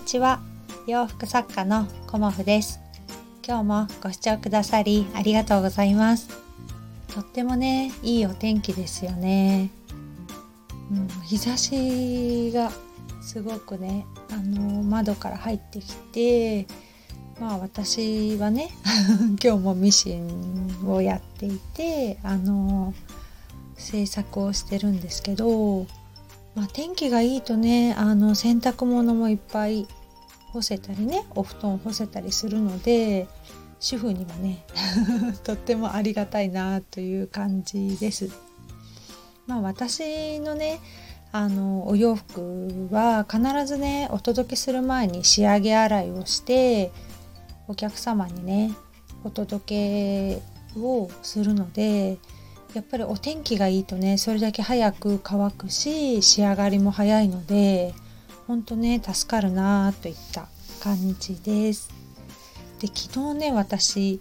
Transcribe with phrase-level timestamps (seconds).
[0.00, 0.40] にちは。
[0.86, 2.80] 洋服作家のコモフです。
[3.46, 6.30] 今日もご視聴くださりありがとうございます。
[7.14, 9.68] とってもねいいお天気ですよね、
[10.90, 12.70] うん、日差しが
[13.20, 16.66] すごくねあの窓から入ってきて
[17.38, 18.70] まあ私はね
[19.44, 22.94] 今日もミシンをやっていてあの
[23.76, 25.86] 制作をしてるんですけど
[26.54, 29.86] まあ、天気がいいとねあの洗濯物もいっぱい
[30.52, 33.28] 干せたりねお布団干せたりするので
[33.78, 34.64] 主婦にはね
[35.44, 38.28] とってもありがたいなという感じです。
[39.46, 40.80] まあ私のね
[41.32, 46.90] あのお洋服は必ずねお届けする前に仕上げ洗いをして
[47.68, 48.72] お客様にね
[49.24, 50.42] お届け
[50.78, 52.18] をするので
[52.74, 57.94] やっぱりお天気がいいとねそれだけ早く乾くし仕上がりも早いので
[58.46, 60.48] ほんとね助かるなといった
[60.82, 61.90] 感じです。
[62.80, 64.20] で昨日ね私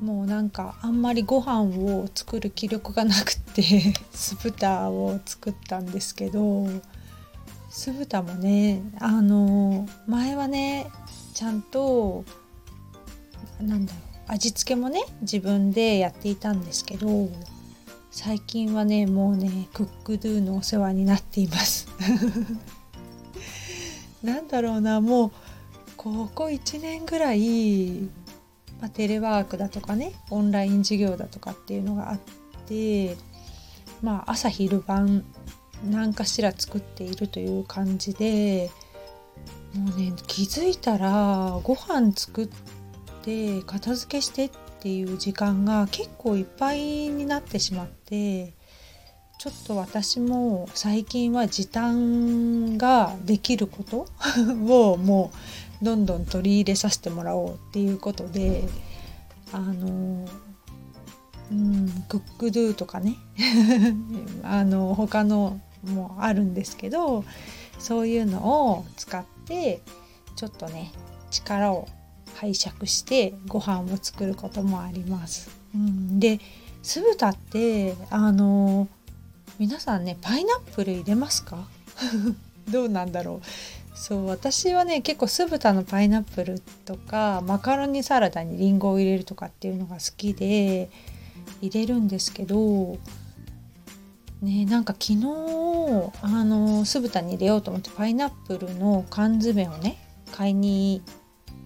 [0.00, 3.62] もうなんかあんまりご飯を作る気力がなくて
[4.12, 6.68] 酢豚を作ったんですけど
[7.68, 10.86] 酢豚もねあの前はね
[11.34, 12.24] ちゃんと
[13.60, 17.28] なんだろう味付けもね自分でやっていたんですけど
[18.10, 21.88] 最近はねもうねクックドゥのお世話になっています。
[24.22, 25.30] なんだろうなもう
[25.96, 28.00] ここ1年ぐらい、
[28.80, 32.18] まあ、テレワークだとかねオンライン授業だとかっていうのがあっ
[32.66, 33.16] て
[34.02, 35.24] まあ朝昼晩
[35.88, 38.70] 何かしら作っているという感じで
[39.74, 42.77] もうね気づいたらご飯作って
[43.28, 48.54] で片付けしてっていう時間が結構いっぱいになってしまって
[49.38, 54.06] ちょっと私も最近は時短ができること
[54.66, 55.30] をも
[55.82, 58.66] うどんどん取り入れさせてもらおうっていうことで
[59.52, 60.26] あの
[61.52, 63.16] うんクックドゥとかね
[64.42, 67.26] あの他のもあるんですけど
[67.78, 69.82] そういうのを使って
[70.34, 70.92] ちょっとね
[71.30, 71.88] 力を
[72.40, 75.50] 拝借してご飯を作ることもあります。
[75.74, 76.40] うん、で
[76.82, 78.88] 酢豚ってあの
[79.58, 81.66] 皆さんねパイナップル入れますか？
[82.70, 83.46] どうなんだろう。
[83.96, 90.88] そう私はね結構酢豚のパイナップルとかマカロニサラダにりんごを入れるとかっていうのが好きで
[91.60, 92.96] 入れるんですけど
[94.40, 95.24] ねなんか昨日
[96.22, 99.98] あの酢豚に入れようと思ってパイナップルの缶詰をね
[100.30, 101.02] 買いに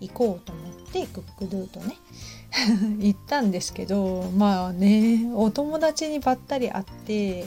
[0.08, 1.96] 行こうと思ってクックドゥとね
[3.00, 7.46] 行ったんですけどまあねお友達にばったり会って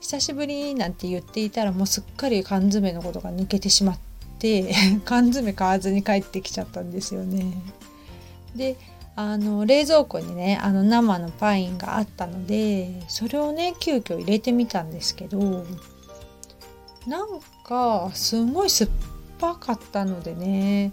[0.00, 3.98] 久しぶりなんて言っていたらもうすっかり缶詰のことが抜けてしまっ
[4.38, 4.74] て
[5.06, 7.52] 缶詰買わずに帰ってきちゃったんですよね。
[8.56, 8.76] で
[9.14, 15.64] あの冷蔵庫にねあの生のパインがあったのでそれをね急遽入れてみたんですけど
[17.06, 18.90] なんかすごい酸っ
[19.38, 20.92] ぱかったのでね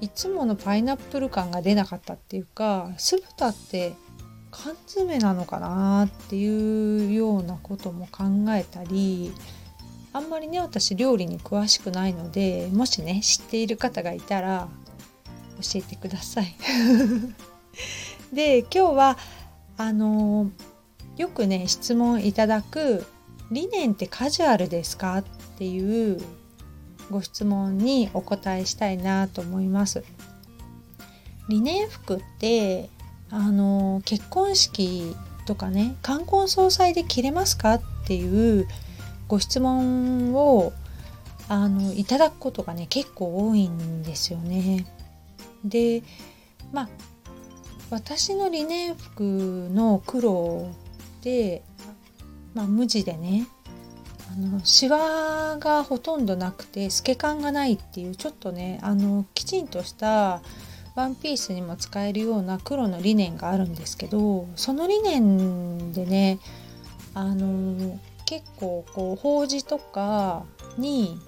[0.00, 3.94] いつものパイナップル感が出なかったっていうか酢豚って
[4.50, 9.32] 缶詰なのかなっていうようなことも考えたり
[10.12, 14.68] あんまりね私料理に詳しくないのでもしね知っている方がいたら
[15.62, 16.54] 教えてください。
[18.32, 19.18] で今日は
[19.76, 20.50] あの
[21.16, 23.06] よくね質問いただく
[23.52, 25.24] 「理念ってカジュアルですか?」っ
[25.58, 26.20] ていう
[27.10, 30.04] ご質問にお答えしたいなと思います。
[31.48, 32.88] リネン服って
[33.30, 35.16] あの結婚式
[35.46, 38.68] とかね冠婚葬祭で着れますかっていう
[39.26, 40.72] ご質問を
[41.48, 44.86] あのいただくことがね結構多いんですよね。
[45.64, 46.02] で
[46.72, 46.88] まあ
[47.90, 50.68] 私のリネン服の黒
[51.22, 51.62] で、
[52.54, 53.48] まあ、無地でね
[54.32, 60.40] あのシワがほとんどなくて透け感がないっていうちょっとねあのきちんとした
[60.94, 66.38] ワンピースにも使えるような黒のリネンがあるんですけどそのリネンでね
[67.14, 70.44] あの結構こう法事とか
[70.78, 71.18] に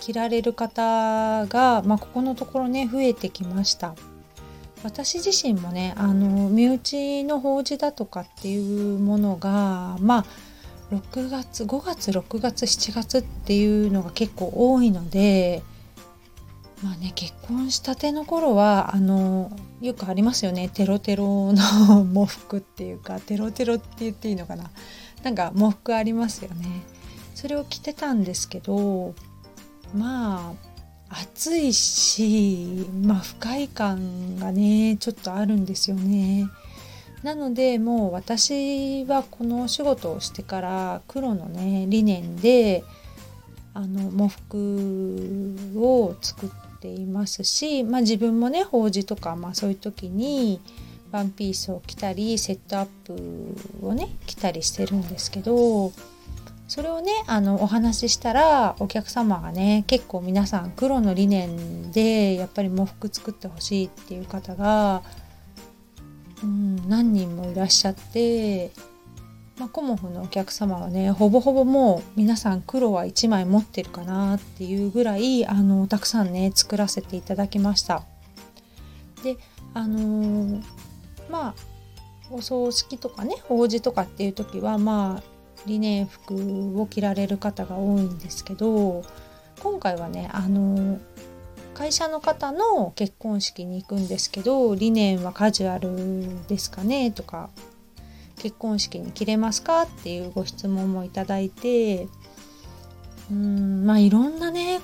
[0.00, 3.94] 着られる方が、まあ、ここのところね増えてきました。
[4.84, 10.24] 私自身もねあの身内の法事だとかっていうものがまあ
[10.90, 15.62] 6月5月6月7月っていうのが結構多いので
[16.82, 19.50] まあね結婚したての頃はあの
[19.80, 20.68] よくありますよね。
[20.68, 24.70] テロテロの喪服っていうかテロテロって言っていいのかな。
[25.22, 26.82] なんか喪服ありますよね。
[27.34, 29.14] それを着てたんですけど
[29.94, 30.52] ま
[31.10, 36.48] あ暑いし、まあ、不快感がねちょっとあるんですよね。
[37.22, 42.84] なのでもう私はこのお仕事をしてから黒のね理念で
[43.74, 46.50] あの喪服を作っ
[46.80, 50.60] ていますし、まあ、自分もね法事とか、まあ、そういう時に
[51.10, 55.92] ワンピースを着たりセットアップをね着たりしてるんですけど
[56.68, 65.02] それをねあのお話ししたらお客様がね結構皆さん黒の理念でやっぱり喪服作ってほしいっていう方が、
[66.42, 68.70] うん、何人もいらっしゃって、
[69.58, 78.04] まあ、コモフのお客様はねほぼほぼもう皆さん黒は1枚持ってるかなっていうぐらいあのたくさんね作らせていただきました。
[79.22, 79.36] で
[79.74, 80.62] あのー、
[81.28, 81.54] まあ
[82.30, 85.22] お葬式とかね法事とかっていう時はまあ
[85.66, 89.02] リネン服を着られる方が多いんですけど
[89.60, 91.00] 今回はねあの
[91.78, 97.50] 会社の方の結婚式に行くんですけどリネンはカジュアルですかねとか。
[98.38, 102.06] 結婚式に着れますかっていうご質問もいただいて
[103.30, 104.80] うんまあいろんなね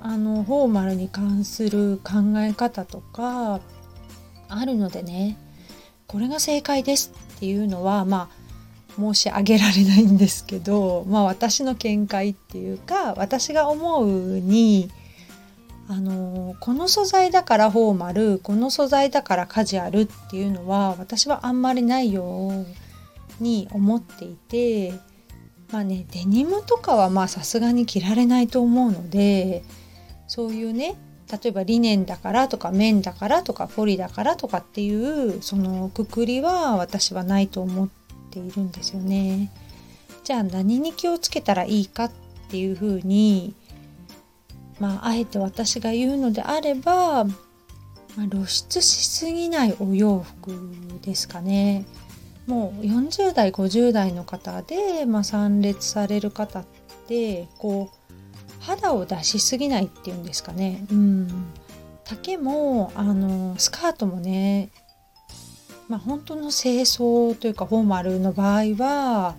[0.00, 3.60] あのフォーマルに関する考え方とか
[4.48, 5.38] あるのでね
[6.06, 8.40] これが正解ですっていうのはまあ
[8.96, 14.08] 申し上げられないんですけど、まあ、私の見解っていうか私が思う
[14.40, 14.90] に
[15.90, 22.64] あのこの素材だからフォーマルこの素材だからカジュアルっていうのは私はあんまりないよ
[23.40, 24.92] うに思っていて
[25.72, 29.64] まあねデニムとかはまあさすがに着られないと思うので
[30.28, 30.94] そういうね
[31.28, 37.88] 例えばリネンだからとか綿だからとかポリだからとかっていうそのくくりは私はないと思っ
[38.30, 39.50] ているんですよね。
[40.22, 42.12] じゃあ何に気をつけたらいいかっ
[42.48, 43.54] ていうふうに
[44.80, 47.34] まああえて私が言うのであれば、ま
[48.24, 50.50] あ、露出しすぎないお洋服
[51.02, 51.86] ですかね。
[52.46, 56.64] もう40代50代の方で、まあ、参列される方っ
[57.06, 58.14] てこう
[58.58, 60.84] 肌を出しすぎないっていうんですかね。
[60.90, 61.28] うん、
[62.04, 64.70] 丈もあのスカートもね
[65.90, 69.34] まあ、本当の清掃というかフォーマルの場合は、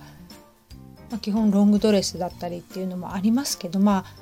[1.10, 4.21] まあ、基本ロングドレスだったりっていうのもありますけどまあ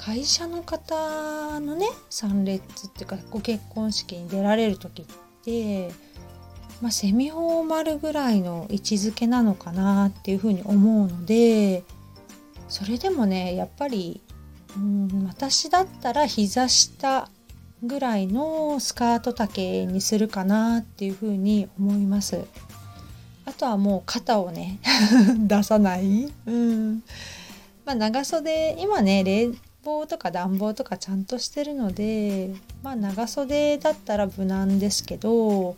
[0.00, 5.04] 会社の方のね参列っていうかご結婚式に出られる時っ
[5.44, 5.90] て、
[6.80, 11.84] まあ、セミフォーマルぐらいの位置づけなのかなっていうふうに思うので
[12.70, 14.22] それでもねやっぱり
[14.74, 17.28] うん私だったら膝下
[17.82, 22.44] ぐらいのスカート丈にするかなっていうふうに思います。
[23.44, 24.78] あとはもう肩をね
[25.46, 26.32] 出さない。
[26.46, 27.02] うん。
[27.84, 29.24] まあ長袖今ね
[29.84, 35.76] 房とか暖房とかちゃんとしてるのでまあ長袖だったら無難ですけど、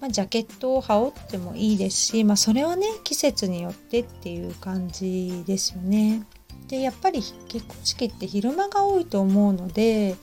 [0.00, 6.22] まあ、ジャケットを羽織ってもいいですし、まあ、それはね季節によってっていう感じですよね。
[6.68, 10.14] でやっぱり結婚式って昼間が多いと思うので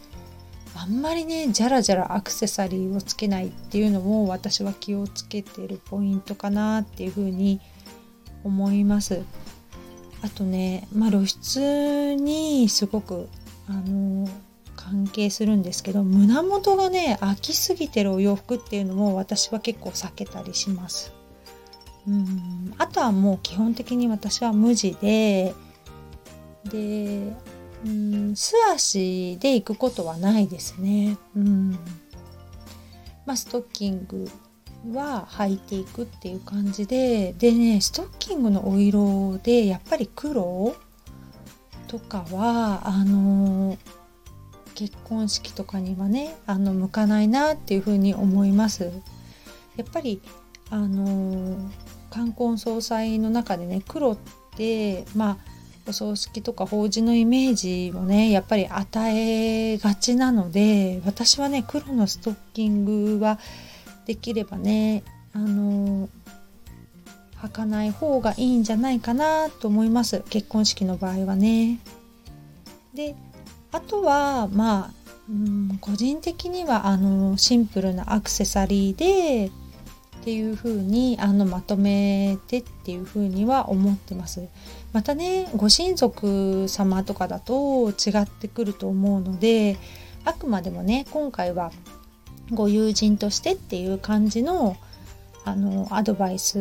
[0.75, 7.59] あんまりねじゃらじゃらアクセサリーをつけないっていうのも私は気をつけてるポイントかなっていうふうに
[8.43, 9.23] 思います。
[10.21, 13.29] あとね、まあ、露出にすごく
[13.67, 14.27] あの
[14.75, 21.13] 関係するんですけど胸元がね開きすぎてるお洋服っていうのも私は結構避けたりします。
[22.07, 25.53] うんあとはもう基本的に私は無地で
[26.63, 27.33] で
[27.85, 31.17] うん素足で行くことはないですね。
[31.35, 31.71] うん
[33.25, 34.29] まあ、ストッキング
[34.93, 40.75] は履いていくっていう感じででねストッキングのお色でやっぱり黒
[41.87, 43.77] とかはあの
[44.75, 48.91] 結婚式とかにはねあの向かないなっていうふうに思います。
[49.75, 50.21] やっぱり
[50.69, 51.57] あの
[52.09, 54.17] 冠婚葬祭の中でね黒っ
[54.55, 55.37] てまあ
[55.87, 62.85] お葬式とか法事のイメージをねやっぱり与えがちなので私はね黒のストッキン
[63.17, 63.39] グは
[64.07, 66.09] できればねあの
[67.41, 71.79] 履かない方がいいんじゃないかなと思います結婚式の場合はね。
[72.95, 73.15] で
[73.71, 74.91] あとはまあ、
[75.29, 84.47] うん、個人的にはあのシンプルなアクセサリーでっていう風にあにまとめてっていう風には思ってます。
[84.93, 89.77] またねご親族様とかだと違ってくると思うので
[90.25, 91.71] あくまでもね今回は
[92.51, 94.77] ご友人としてっていう感じの
[95.45, 96.57] あのアドバイス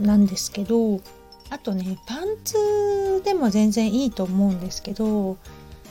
[0.00, 1.00] なんですけど
[1.48, 5.36] あとねパンツでも全然いいと思うんですけど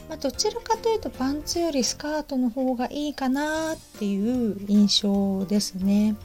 [0.10, 6.16] まあ、どちらかというとパンツよりスカートの方がいいかなっていう印象ですね。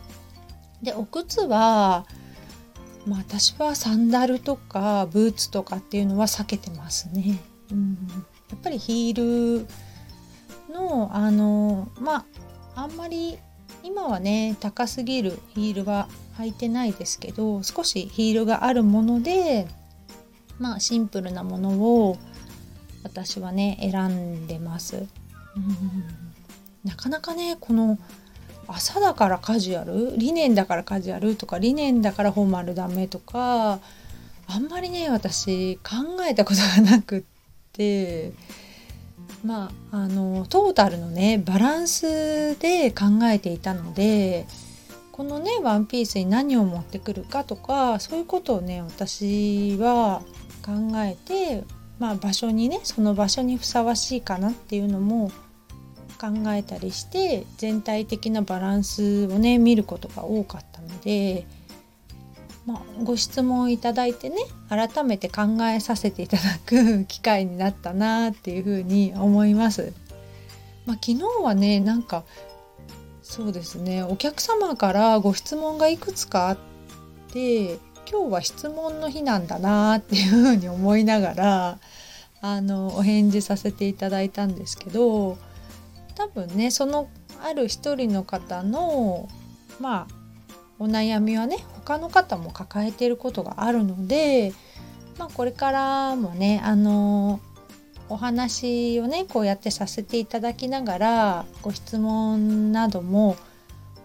[0.83, 2.07] でお靴は、
[3.07, 7.39] まあ、私はサンダルとかブーツとかっていうのは避けてますね。
[7.71, 7.97] うん、
[8.51, 9.67] やっぱりヒール
[10.73, 12.25] のあのまあ
[12.81, 13.39] あんまり
[13.83, 16.09] 今はね高すぎるヒールは
[16.39, 19.69] 履いてないですけど少しヒールがあるもので
[20.59, 21.71] まあシンプルなもの
[22.07, 22.17] を
[23.03, 25.07] 私はね選んでます。
[26.83, 27.99] なかなかねこの
[28.67, 33.81] 朝だからカジュアルリネンだからカジュアルとかリネンだからフォーマルダメとか
[34.47, 35.97] あんまりね私考
[36.27, 37.23] えたことがなくっ
[37.73, 38.33] て。
[39.45, 44.47] まああのトータルのねバランスで考えていたので
[45.13, 50.23] このねワンピースに何を持ってくるかとかそういうことをね私は
[50.65, 51.65] 考えて、
[51.99, 55.31] まあ、場所にねその場所にふさわしいかなっていうのも
[56.21, 61.47] 考えたりして全体的なバランスをね見ることが多かったので、
[62.67, 64.37] まあ、ご質問いただいてね
[64.69, 69.93] 改めて考えさせていただく機会になったなっていうふうに思います。
[70.87, 72.25] まあ、昨日はねなんか
[73.23, 76.59] そうですねお客様からご質問がいくつかあっ
[77.33, 77.79] て
[78.11, 81.79] 今日は質問の日なんだなっていうふうに思いながら
[82.41, 85.39] あのお返事させていただいたんですけど
[86.17, 87.09] 多分ねその
[87.43, 89.29] ある一人の方の
[89.79, 90.15] まあ
[90.79, 91.59] お悩みはね
[91.91, 94.53] 他の方も抱えていることがあるので、
[95.19, 97.41] まあ、これからもねあの
[98.09, 103.37] お話をねこうやってさせていただきながらご質問なども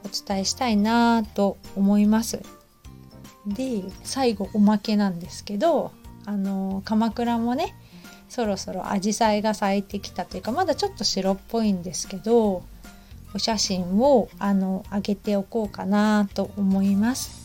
[0.03, 2.41] お伝えしたいなと思います。
[3.45, 5.91] で最後おまけなんですけど
[6.25, 7.75] あの鎌倉もね
[8.29, 12.63] そろそろアジサイが咲いてきたというかまだちょっと白っぽいんですけど
[13.35, 17.44] お写真をあの上げておこうかなと思います